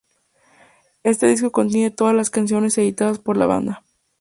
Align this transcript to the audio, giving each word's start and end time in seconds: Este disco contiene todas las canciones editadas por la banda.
Este 1.03 1.27
disco 1.27 1.51
contiene 1.51 1.91
todas 1.91 2.15
las 2.15 2.31
canciones 2.31 2.75
editadas 2.79 3.19
por 3.19 3.37
la 3.37 3.45
banda. 3.45 3.83